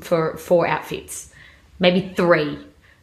[0.01, 1.31] for four outfits,
[1.79, 2.57] maybe three,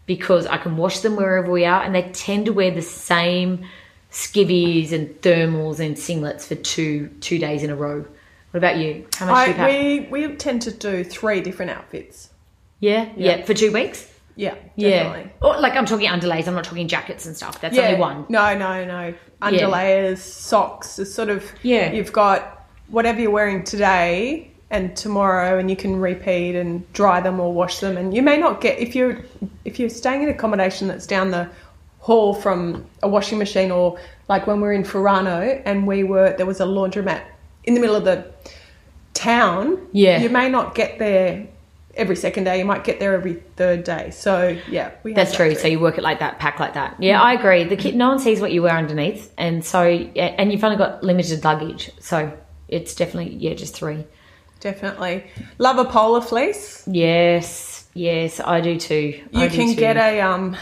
[0.06, 3.66] because I can wash them wherever we are, and they tend to wear the same
[4.10, 8.04] skivvies and thermals and singlets for two two days in a row.
[8.52, 9.06] What about you?
[9.16, 9.68] How much do you pack?
[9.68, 12.30] We we tend to do three different outfits.
[12.80, 13.44] yeah, yeah, Yeah.
[13.44, 14.12] for two weeks.
[14.38, 16.46] Yeah, Yeah, or like I'm talking underlays.
[16.46, 17.58] I'm not talking jackets and stuff.
[17.60, 17.86] That's Yeah.
[17.88, 18.26] only one.
[18.28, 19.14] No, no, no.
[19.40, 20.98] Underlayers, socks.
[20.98, 21.90] It's sort of Yeah.
[21.92, 27.38] You've got whatever you're wearing today and tomorrow, and you can repeat and dry them
[27.38, 27.96] or wash them.
[27.96, 29.22] And you may not get if you're
[29.64, 31.48] if you're staying in accommodation that's down the
[32.00, 33.98] hall from a washing machine, or
[34.28, 37.22] like when we were in Ferrano and we were there was a laundromat
[37.64, 38.26] in the middle of the
[39.14, 39.86] town.
[39.92, 40.20] Yeah.
[40.20, 41.48] you may not get there.
[41.94, 44.10] Every second day, you might get there every third day.
[44.10, 45.54] So yeah, we That's that true.
[45.54, 45.60] too.
[45.60, 46.94] So you work it like that, pack like that.
[46.98, 47.64] Yeah, I agree.
[47.64, 50.76] The kid, no one sees what you wear underneath, and so yeah, and you've only
[50.76, 52.36] got limited luggage, so
[52.68, 54.04] it's definitely yeah, just three.
[54.70, 55.24] Definitely.
[55.58, 56.82] Love a polar fleece.
[56.88, 59.22] Yes, yes, I do too.
[59.32, 59.80] I You do can too.
[59.80, 60.56] get a um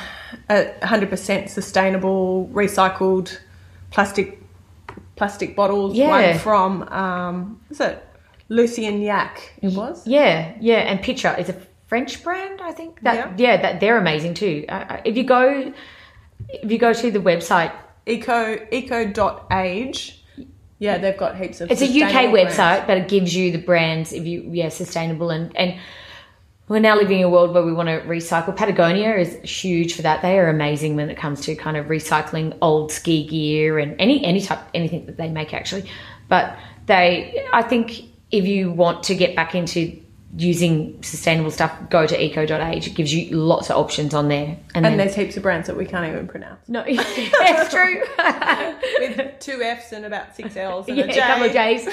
[0.50, 3.38] a 100% sustainable recycled
[3.90, 4.28] plastic
[5.16, 6.08] plastic bottles Yeah.
[6.08, 7.96] one from um is it
[8.50, 10.06] Lucy and Yak it was?
[10.06, 13.00] yeah, yeah, and Picture is a French brand, I think.
[13.02, 14.64] That yeah, that they're amazing too.
[14.68, 15.72] Uh, uh, if you go,
[16.62, 17.72] if you go to the website,
[18.06, 20.20] Eco eco dot age.
[20.78, 22.86] Yeah, they've got heaps of it's a UK sustainable website, brands.
[22.86, 24.12] but it gives you the brands.
[24.12, 25.78] If you yeah, sustainable and and.
[26.66, 28.56] We're now living in a world where we want to recycle.
[28.56, 30.22] Patagonia is huge for that.
[30.22, 34.24] They are amazing when it comes to kind of recycling old ski gear and any
[34.24, 35.90] any type anything that they make actually.
[36.30, 36.56] But
[36.86, 40.00] they, I think, if you want to get back into
[40.36, 42.86] using sustainable stuff, go to eco.age.
[42.86, 44.58] It gives you lots of options on there.
[44.74, 46.60] And, And then, there's heaps of brands that we can't even pronounce.
[46.68, 46.84] no,
[47.38, 48.02] that's true.
[48.98, 51.20] With two F's and about six L's and yeah, a a J.
[51.20, 51.86] couple of J's.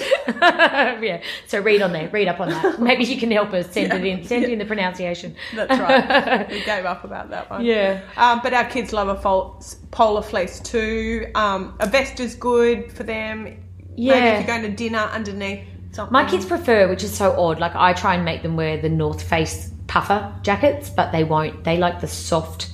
[1.03, 1.21] yeah.
[1.47, 2.09] So read on there.
[2.09, 2.81] Read up on that.
[2.81, 4.23] Maybe you can help us send it in.
[4.23, 5.35] Send in the pronunciation.
[5.55, 6.49] That's right.
[6.49, 7.63] we gave up about that one.
[7.65, 8.01] Yeah.
[8.17, 11.27] Um, but our kids love a fol- polar fleece too.
[11.35, 13.43] Um, a vest is good for them.
[13.43, 13.59] Maybe
[13.97, 14.39] Yeah.
[14.39, 16.13] if you're going to dinner underneath something.
[16.13, 17.59] My kids prefer, which is so odd.
[17.59, 21.63] Like I try and make them wear the North Face puffer jackets, but they won't.
[21.63, 22.71] They like the soft,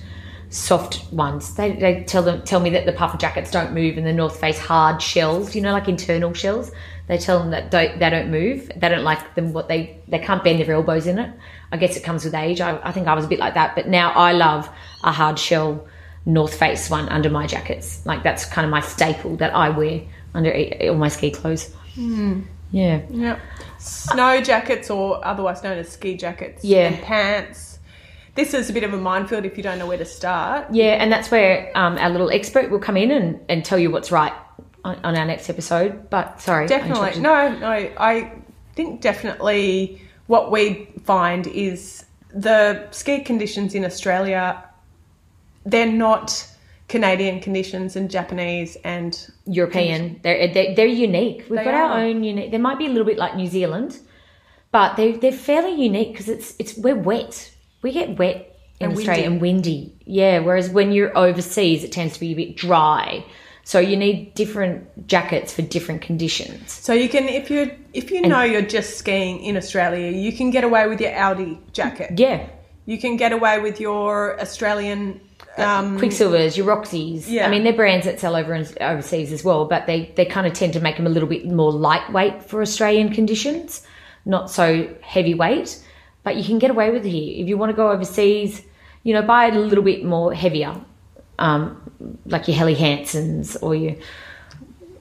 [0.50, 1.56] soft ones.
[1.56, 4.40] They, they tell them tell me that the puffer jackets don't move, and the North
[4.40, 5.56] Face hard shells.
[5.56, 6.72] You know, like internal shells.
[7.08, 8.70] They tell them that don't, they don't move.
[8.76, 9.54] They don't like them.
[9.54, 11.34] What they they can't bend their elbows in it.
[11.72, 12.62] I guess it comes with age.
[12.62, 14.70] I, I think I was a bit like that, but now I love
[15.04, 15.88] a hard shell
[16.26, 18.06] North Face one under my jackets.
[18.06, 20.02] Like that's kind of my staple that I wear
[20.34, 21.74] under e- all my ski clothes.
[21.96, 22.42] Hmm.
[22.72, 23.02] Yeah.
[23.10, 23.40] Yeah.
[23.80, 26.64] Snow jackets, or otherwise known as ski jackets.
[26.64, 26.90] Yeah.
[26.90, 27.80] And pants.
[28.36, 30.68] This is a bit of a minefield if you don't know where to start.
[30.72, 33.90] Yeah, and that's where um, our little expert will come in and, and tell you
[33.90, 34.34] what's right
[34.84, 36.10] on, on our next episode.
[36.10, 37.20] But sorry, Definitely.
[37.20, 37.68] No, no.
[37.68, 38.32] I
[38.76, 44.64] think definitely what we find is the ski conditions in Australia,
[45.66, 46.48] they're not
[46.88, 50.20] Canadian conditions and Japanese and European.
[50.24, 51.46] They're, they're they're unique.
[51.50, 52.52] We've They got our own unique.
[52.52, 54.00] They might be a little bit like New Zealand,
[54.72, 57.52] but they they're fairly unique because it's it's we're wet.
[57.82, 59.34] We get wet in And Australia windy.
[59.34, 59.96] and windy.
[60.06, 63.26] Yeah, whereas when you're overseas, it tends to be a bit dry.
[63.64, 66.72] So you need different jackets for different conditions.
[66.72, 70.52] So you can, if you if you know you're just skiing in Australia, you can
[70.52, 72.18] get away with your Aldi jacket.
[72.18, 72.48] Yeah,
[72.86, 75.20] You can get away with your Australian.
[75.58, 77.30] Um, Quiksilvers, your Roxy's.
[77.30, 77.48] Yeah.
[77.48, 80.46] I mean, they're brands that sell over in, overseas as well, but they, they kind
[80.46, 83.82] of tend to make them a little bit more lightweight for Australian conditions.
[84.26, 85.84] not so heavyweight,
[86.24, 87.42] but you can get away with it here.
[87.42, 88.62] If you want to go overseas,
[89.04, 90.76] you know, buy it a little bit more heavier,
[91.40, 93.96] um, like your Helly Hansens or your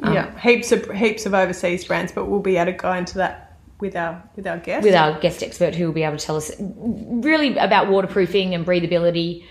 [0.02, 3.56] yeah, heaps of heaps of overseas brands, but we'll be able to go into that
[3.80, 4.84] with our with our guests.
[4.84, 8.64] with our guest expert who will be able to tell us really about waterproofing and
[8.64, 9.44] breathability,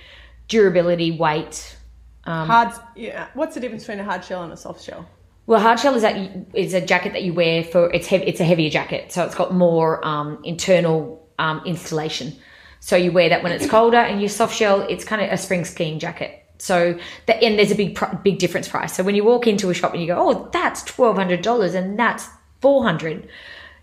[0.47, 1.77] durability, weight.
[2.25, 2.73] hard.
[2.95, 5.07] Yeah, what's the difference between a hard shell and a soft shell?
[5.47, 8.25] Well, hard shell is that you, is a jacket that you wear for it's heavy.
[8.25, 12.33] It's a heavier jacket, so it's got more um, internal um, installation.
[12.79, 15.37] So you wear that when it's colder, and your soft shell, it's kind of a
[15.37, 16.41] spring skiing jacket.
[16.57, 18.95] So that and there's a big big difference price.
[18.95, 21.75] So when you walk into a shop and you go, oh, that's twelve hundred dollars
[21.75, 22.27] and that's
[22.61, 23.27] four hundred,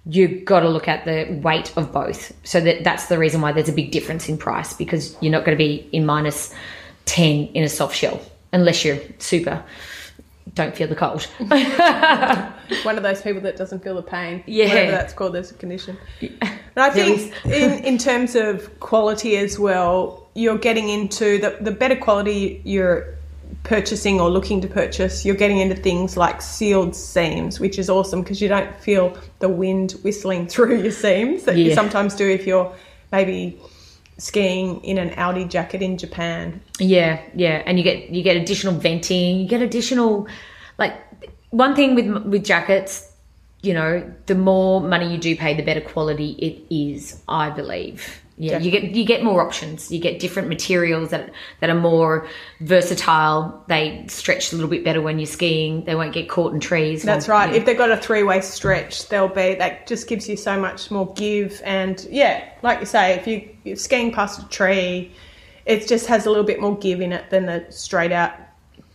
[0.07, 2.33] you've got to look at the weight of both.
[2.45, 5.45] So that that's the reason why there's a big difference in price because you're not
[5.45, 6.55] going to be in minus
[7.05, 8.21] ten in a soft shell
[8.53, 9.62] unless you're super.
[10.55, 11.23] Don't feel the cold.
[12.85, 14.43] One of those people that doesn't feel the pain.
[14.47, 14.69] Yeah.
[14.69, 15.97] Whatever that's called, there's a condition.
[16.75, 21.71] And I think in, in terms of quality as well, you're getting into the, the
[21.71, 23.15] better quality you're
[23.62, 28.23] purchasing or looking to purchase, you're getting into things like sealed seams, which is awesome
[28.23, 32.47] because you don't feel the wind whistling through your seams that you sometimes do if
[32.47, 32.73] you're
[33.11, 33.61] maybe
[34.19, 36.61] skiing in an Aldi jacket in Japan.
[36.79, 40.27] Yeah, yeah, and you get you get additional venting, you get additional
[40.79, 40.95] like
[41.51, 43.12] one thing with with jackets,
[43.62, 48.18] you know, the more money you do pay, the better quality it is, I believe.
[48.38, 49.92] Yeah, you get you get more options.
[49.92, 52.27] You get different materials that that are more
[52.61, 53.62] versatile.
[53.68, 55.85] They stretch a little bit better when you're skiing.
[55.85, 57.03] They won't get caught in trees.
[57.05, 57.51] That's right.
[57.51, 57.57] yeah.
[57.57, 60.90] If they've got a three way stretch, they'll be that just gives you so much
[60.90, 61.61] more give.
[61.64, 65.12] And yeah, like you say, if you you're skiing past a tree,
[65.66, 68.33] it just has a little bit more give in it than the straight out.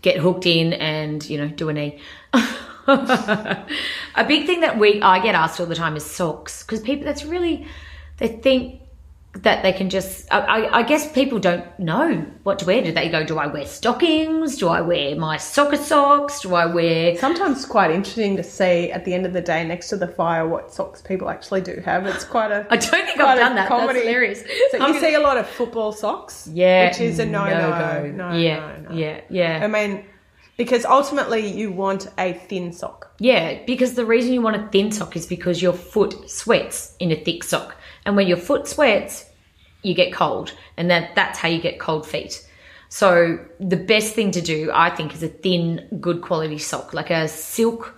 [0.01, 1.99] get hooked in and you know do a knee.
[4.15, 7.05] a big thing that we I get asked all the time is socks because people
[7.05, 7.67] that's really
[8.17, 8.81] they think
[9.43, 12.81] that they can just I, I, I guess people don't know what to wear.
[12.83, 13.23] Do they go?
[13.23, 14.57] Do I wear stockings?
[14.57, 16.41] Do I wear my soccer socks?
[16.41, 17.17] Do I wear?
[17.17, 20.07] Sometimes it's quite interesting to see at the end of the day next to the
[20.07, 22.05] fire what socks people actually do have.
[22.05, 22.65] It's quite a.
[22.71, 23.67] I don't think I've done that.
[23.67, 23.99] comedy.
[23.99, 24.43] That's hilarious.
[24.71, 27.69] So I'm you see a lot of football socks, yeah, which is a no no
[27.69, 28.11] no-go.
[28.11, 28.95] no yeah, no no.
[28.95, 29.59] yeah, yeah.
[29.63, 30.05] I mean,
[30.57, 33.11] because ultimately you want a thin sock.
[33.19, 37.11] Yeah, because the reason you want a thin sock is because your foot sweats in
[37.11, 37.75] a thick sock.
[38.05, 39.25] And when your foot sweats,
[39.83, 40.53] you get cold.
[40.75, 42.43] And that, that's how you get cold feet.
[42.89, 47.09] So the best thing to do, I think, is a thin, good quality sock, like
[47.09, 47.93] a silk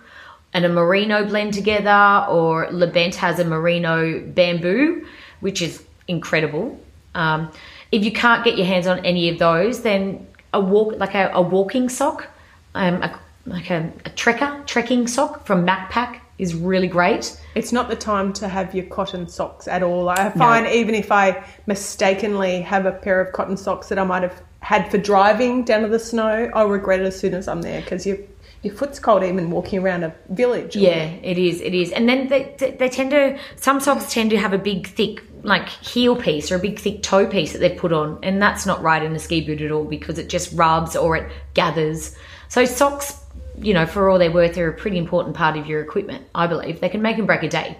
[0.52, 5.06] and a merino blend together, or Le Bent has a merino bamboo,
[5.40, 6.78] which is incredible.
[7.14, 7.52] Um,
[7.92, 11.30] if you can't get your hands on any of those, then a walk like a,
[11.32, 12.28] a walking sock,
[12.74, 17.38] um, a, like a, a trekker trekking sock from Macpac is really great.
[17.54, 20.08] It's not the time to have your cotton socks at all.
[20.08, 24.22] I find even if I mistakenly have a pair of cotton socks that I might
[24.22, 27.60] have had for driving down to the snow, I'll regret it as soon as I'm
[27.60, 28.16] there because your
[28.62, 30.76] your foot's cold even walking around a village.
[30.76, 31.60] Yeah, it is.
[31.60, 31.92] It is.
[31.92, 35.22] And then they, they, they tend to, some socks tend to have a big, thick,
[35.42, 38.18] like heel piece or a big, thick toe piece that they've put on.
[38.22, 41.16] And that's not right in a ski boot at all because it just rubs or
[41.16, 42.14] it gathers.
[42.50, 43.16] So socks,
[43.58, 46.48] you know, for all they're worth, are a pretty important part of your equipment, I
[46.48, 46.80] believe.
[46.80, 47.78] They can make and break a day.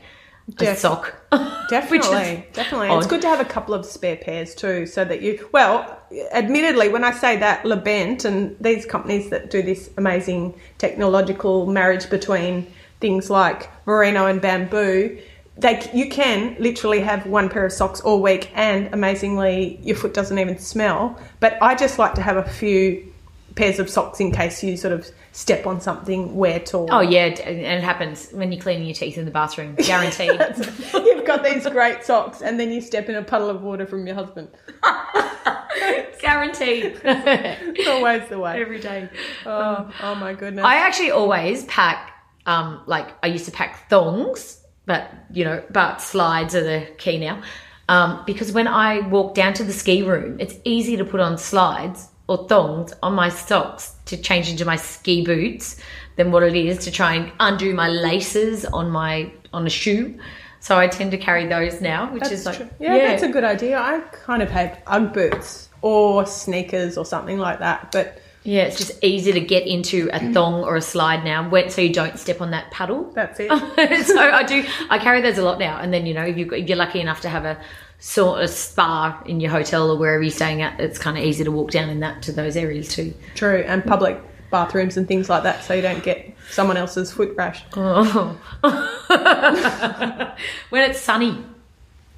[0.49, 1.15] A Def- sock.
[1.69, 2.89] Definitely, definitely.
[2.97, 5.49] It's good to have a couple of spare pairs too, so that you.
[5.53, 6.01] Well,
[6.33, 11.67] admittedly, when I say that, Le Bent and these companies that do this amazing technological
[11.67, 12.67] marriage between
[13.01, 15.21] things like merino and bamboo,
[15.57, 20.13] they you can literally have one pair of socks all week, and amazingly, your foot
[20.13, 21.17] doesn't even smell.
[21.39, 23.10] But I just like to have a few
[23.55, 26.87] pairs of socks in case you sort of step on something wet or.
[26.91, 27.27] Oh, yeah.
[27.27, 29.75] And it happens when you're cleaning your teeth in the bathroom.
[29.77, 30.31] Guaranteed.
[30.95, 34.07] You've got these great socks, and then you step in a puddle of water from
[34.07, 34.49] your husband.
[36.21, 37.01] Guaranteed.
[37.03, 38.61] It's always the way.
[38.61, 39.09] Every day.
[39.47, 40.65] Oh, oh my goodness.
[40.65, 42.13] I actually always pack,
[42.47, 47.19] um, like I used to pack thongs, but you know, but slides are the key
[47.19, 47.43] now.
[47.89, 51.39] Um, because when I walk down to the ski room, it's easy to put on
[51.39, 55.83] slides or thongs on my socks to change into my ski boots
[56.15, 60.17] than what it is to try and undo my laces on my on a shoe.
[60.61, 62.69] So I tend to carry those now, which that's is like true.
[62.79, 63.81] Yeah, that's a good idea.
[63.81, 67.91] I kind of have UGG boots or sneakers or something like that.
[67.91, 70.33] But yeah, it's just easy to get into a mm.
[70.33, 73.11] thong or a slide now, when, so you don't step on that paddle.
[73.13, 73.49] that's it.
[74.07, 74.65] so I do.
[74.89, 75.79] I carry those a lot now.
[75.79, 77.61] And then you know, if, you, if you're lucky enough to have a
[77.99, 81.45] sort of spa in your hotel or wherever you're staying at, it's kind of easy
[81.45, 83.13] to walk down in that to those areas too.
[83.35, 83.63] True.
[83.67, 84.19] And public
[84.51, 87.63] bathrooms and things like that, so you don't get someone else's foot rash.
[87.77, 88.39] Oh.
[90.71, 91.45] when it's sunny,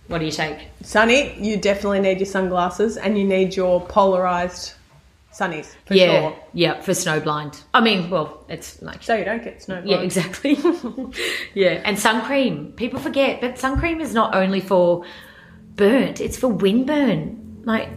[0.07, 0.69] what do you take?
[0.83, 4.75] Sunny, you definitely need your sunglasses and you need your polarized
[5.33, 7.63] sunnies for yeah, sure, yeah, for snowblind.
[7.75, 9.83] I mean, well, it's like so you don't get snow.
[9.85, 10.59] Yeah, exactly.
[11.55, 12.73] yeah, and sun cream.
[12.73, 15.05] People forget, but sun cream is not only for
[15.77, 17.67] burnt; it's for windburn.
[17.67, 17.89] Like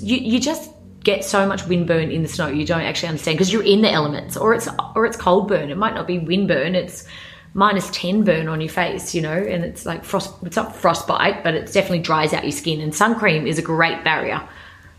[0.00, 0.70] you, you just
[1.04, 2.48] get so much windburn in the snow.
[2.48, 5.70] You don't actually understand because you're in the elements, or it's or it's cold burn.
[5.70, 6.74] It might not be windburn.
[6.74, 7.06] It's
[7.54, 10.34] minus ten burn on your face, you know, and it's like frost.
[10.44, 12.80] It's not frostbite, but it definitely dries out your skin.
[12.80, 14.46] And sun cream is a great barrier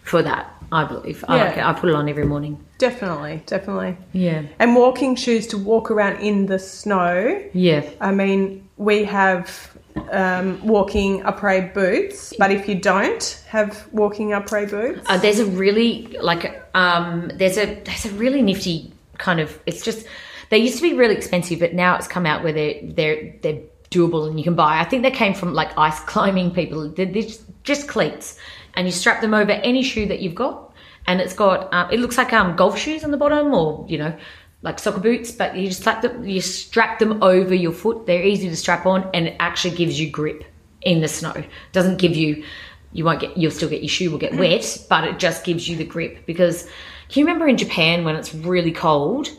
[0.03, 0.59] for that.
[0.71, 1.23] I believe.
[1.27, 1.43] I Yeah.
[1.45, 1.63] like it.
[1.65, 2.58] I put it on every morning.
[2.77, 3.97] Definitely, definitely.
[4.13, 4.43] Yeah.
[4.60, 7.41] And walking shoes to walk around in the snow.
[7.53, 7.84] Yeah.
[7.99, 9.77] I mean, we have
[10.12, 15.45] um, walking après boots, but if you don't have walking après boots, Uh, there's a
[15.45, 20.05] really like um, there's a there's a really nifty kind of it's just
[20.49, 23.60] they used to be really expensive, but now it's come out where they're they're they're
[23.91, 24.79] doable and you can buy.
[24.79, 26.89] I think they came from like ice climbing people.
[26.89, 28.38] They're, they're just, just cleats,
[28.75, 30.73] and you strap them over any shoe that you've got,
[31.08, 33.97] and it's got um, it looks like um, golf shoes on the bottom or you
[33.97, 34.15] know
[34.62, 38.05] like soccer boots, but you just slap them you strap them over your foot.
[38.05, 40.43] They're easy to strap on, and it actually gives you grip
[40.82, 41.43] in the snow.
[41.71, 42.43] doesn't give you
[42.91, 45.67] you won't get you'll still get your shoe will get wet but it just gives
[45.67, 49.29] you the grip because can you remember in japan when it's really cold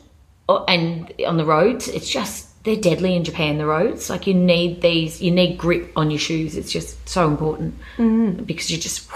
[0.48, 4.34] oh, and on the roads it's just they're deadly in japan the roads like you
[4.34, 7.74] need these you need grip on your shoes it's just so important
[8.46, 9.08] because you just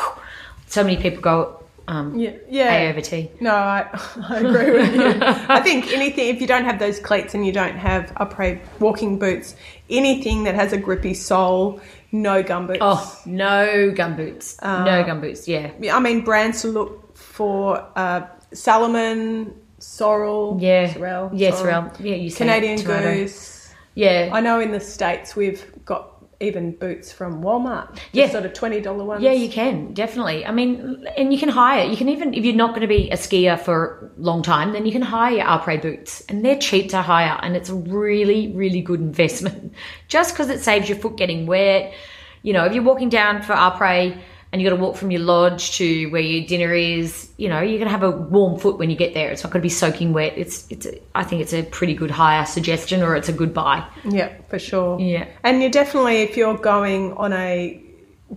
[0.67, 2.73] so many people go um yeah, yeah.
[2.73, 3.31] A over T.
[3.41, 3.87] No, I,
[4.29, 5.19] I agree with you.
[5.21, 9.19] I think anything, if you don't have those cleats and you don't have après walking
[9.19, 9.55] boots,
[9.91, 11.81] anything that has a grippy sole,
[12.11, 12.79] no gum boots.
[12.81, 14.57] Oh, no gum boots.
[14.63, 15.47] no gum boots.
[15.47, 15.73] Yeah.
[15.93, 19.55] I mean, brands to look for uh, Salomon,
[19.85, 20.93] Sorel, Yeah.
[20.93, 21.91] Sorel, Yeah, Sorel.
[21.91, 21.93] Sorel.
[22.01, 23.15] Yeah, you say Canadian tomato.
[23.15, 23.69] Goose.
[23.95, 24.31] Yeah.
[24.33, 27.99] I know in the States we've got even boots from Walmart.
[28.13, 28.29] Yeah.
[28.29, 29.23] Sort of $20 ones.
[29.23, 30.45] Yeah, you can definitely.
[30.45, 31.85] I mean, and you can hire.
[31.85, 34.73] You can even if you're not going to be a skier for a long time,
[34.73, 37.75] then you can hire your après boots, and they're cheap to hire, and it's a
[37.75, 39.75] really, really good investment.
[40.09, 41.95] Just because it saves your foot getting wet.
[42.43, 44.19] You know, if you're walking down for après
[44.55, 47.61] and you got to walk from your lodge to where your dinner is, you know,
[47.61, 49.33] you're going to have a warm foot when you get there.
[49.33, 50.35] It's not going to be soaking wet.
[50.37, 50.87] It's, it's.
[50.87, 53.85] A, I think it's a pretty good hire suggestion, or it's a good buy.
[54.05, 55.01] Yeah, for sure.
[55.01, 55.27] Yeah.
[55.43, 57.83] And you're definitely, if you're going on a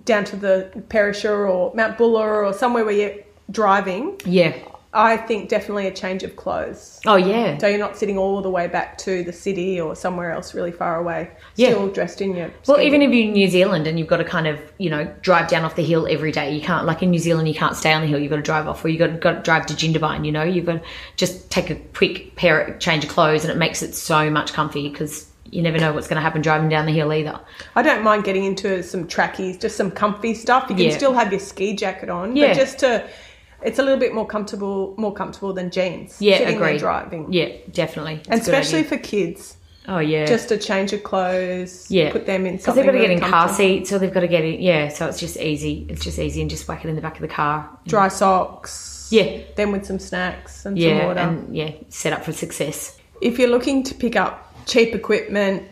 [0.05, 4.57] down to the Perisher or Mount Buller or somewhere where you're driving, Yeah.
[4.93, 6.99] I think definitely a change of clothes.
[7.05, 7.57] Oh yeah.
[7.57, 10.71] So you're not sitting all the way back to the city or somewhere else really
[10.71, 11.29] far away.
[11.55, 11.69] Yeah.
[11.71, 14.23] Still dressed in your Well, even if you're in New Zealand and you've got to
[14.23, 17.11] kind of, you know, drive down off the hill every day, you can't, like in
[17.11, 18.17] New Zealand, you can't stay on the hill.
[18.19, 20.31] You've got to drive off, or you've got to, got to drive to Jindabyne, you
[20.31, 20.81] know, you've got to
[21.17, 24.89] just take a quick pair, change of clothes, and it makes it so much comfy
[24.89, 27.39] because you never know what's going to happen driving down the hill either.
[27.75, 30.65] I don't mind getting into some trackies, just some comfy stuff.
[30.69, 30.97] You can Yeah.
[30.97, 32.47] still have your ski jacket on, Yeah.
[32.47, 33.07] but just to
[33.63, 36.21] it's a little bit more comfortable more comfortable than jeans.
[36.21, 37.31] Yeah, there driving.
[37.33, 38.15] Yeah, definitely.
[38.15, 38.89] It's And especially idea.
[38.89, 39.57] for kids.
[39.87, 41.89] oh yeah, Just a change of clothes.
[41.89, 44.19] yeah, Put them in because they've got to get in car seats, or they've got
[44.21, 44.61] to get in.
[44.61, 45.85] Yeah, so it's just easy.
[45.89, 47.69] It's just easy, and just whack it in the back of the car.
[47.87, 49.07] Dry socks.
[49.09, 51.19] Yeah, Then with some snacks and some yeah, water.
[51.21, 52.97] and yeah, set up for success.
[53.21, 55.63] if you're looking to pick up cheap equipment,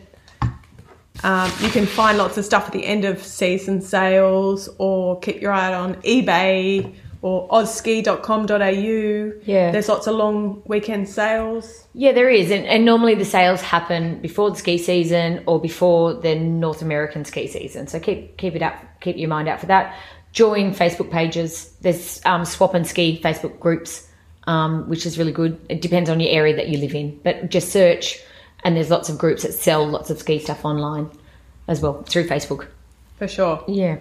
[1.22, 5.40] um, you can find lots of stuff at the end of season sales or keep
[5.42, 6.94] your eye on eBay
[7.26, 9.40] or ozski.com.au.
[9.44, 9.72] Yeah.
[9.72, 11.88] There's lots of long weekend sales.
[11.92, 16.14] Yeah, there is, and, and normally the sales happen before the ski season or before
[16.14, 17.88] the North American ski season.
[17.88, 19.98] So keep keep it up, keep your mind out for that.
[20.34, 21.74] Join Facebook pages.
[21.80, 24.06] There's um, swap and ski Facebook groups,
[24.44, 25.58] um, which is really good.
[25.68, 28.20] It depends on your area that you live in, but just search,
[28.62, 31.10] and there's lots of groups that sell lots of ski stuff online
[31.66, 32.68] as well through Facebook.
[33.18, 33.64] For sure.
[33.66, 33.96] Yeah.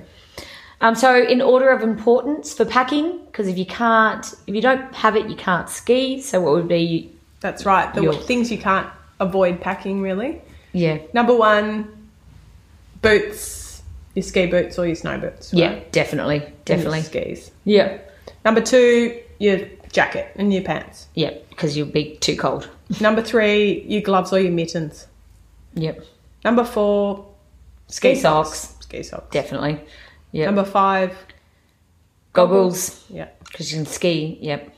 [0.81, 4.93] Um, so, in order of importance for packing, because if you can't, if you don't
[4.93, 6.21] have it, you can't ski.
[6.21, 7.93] So, what would be, That's right.
[7.93, 8.87] The Your- things you can't
[9.19, 10.41] avoid packing, really.
[10.73, 12.09] yeah, Number one,
[13.01, 13.81] boots,
[14.13, 15.53] your ski boots or your snow boots.
[15.53, 15.59] right?
[15.59, 17.51] yeah, definitely, definitely, skis.
[17.63, 17.97] yeah,
[18.43, 19.59] Number two, your
[19.91, 21.07] jacket and your pants.
[21.15, 22.69] yeah, because you'll be too cold.
[23.01, 25.07] Number three, your gloves or your mittens.
[25.75, 26.03] Yep,
[26.43, 27.25] Number four,
[27.87, 29.29] ski socks, Ski socks.
[29.31, 29.79] definitely.
[30.35, 31.15] Yep, Number five,
[32.33, 33.29] goggles yeah.
[33.45, 34.37] because you can ski.
[34.41, 34.73] Yep,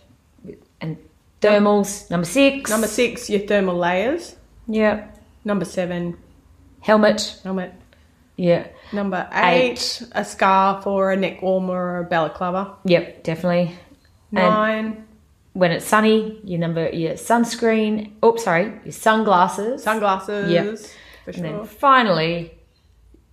[0.81, 0.97] and
[1.41, 2.09] thermals.
[2.11, 2.69] Number six.
[2.69, 4.35] Number six, your thermal layers.
[4.67, 6.17] Yep, Number seven,
[6.81, 7.39] helmet.
[7.43, 7.73] helmet.
[8.35, 9.71] Yeah, Number Eight.
[9.71, 12.75] eight, a scarf or a neck warmer or a balaclava.
[12.85, 13.75] yep, definitely.
[14.31, 15.05] And- Nine,
[15.53, 18.11] when it's sunny, your number your sunscreen.
[18.21, 19.81] Oh, sorry, your sunglasses.
[19.81, 20.51] Sunglasses.
[20.51, 20.77] Yep.
[21.25, 22.51] For and then finally,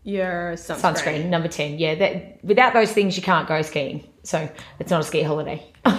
[0.05, 0.80] Your sunscreen.
[0.94, 1.78] sunscreen number ten.
[1.78, 4.05] Yeah, that without those things, you can't go skiing.
[4.22, 4.48] So
[4.78, 5.64] it's not a ski holiday.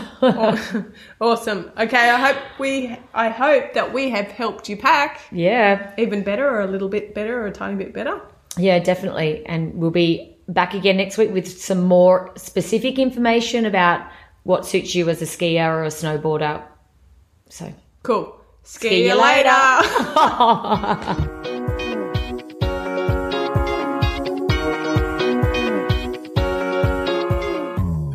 [1.21, 1.71] Awesome.
[1.77, 6.47] Okay, I hope we I hope that we have helped you pack yeah, even better
[6.49, 8.21] or a little bit better or a tiny bit better.
[8.57, 9.45] yeah, definitely.
[9.45, 14.07] And we'll be back again next week with some more specific information about
[14.43, 16.63] what suits you as a skier or a snowboarder.
[17.49, 17.73] So.
[18.03, 18.39] Cool.
[18.63, 19.51] Ski, See you you later.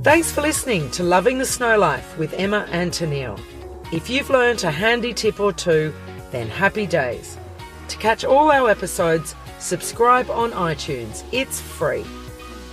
[0.02, 3.38] Thanks for listening to Loving the Snow Life with Emma and Tennille.
[3.92, 5.92] If you've learnt a handy tip or two,
[6.30, 7.36] then happy days.
[7.88, 11.22] To catch all our episodes, subscribe on iTunes.
[11.32, 12.06] It's free.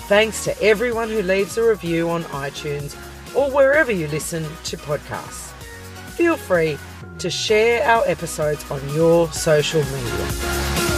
[0.09, 2.95] Thanks to everyone who leaves a review on iTunes
[3.35, 5.51] or wherever you listen to podcasts.
[6.17, 6.79] Feel free
[7.19, 10.88] to share our episodes on your social media.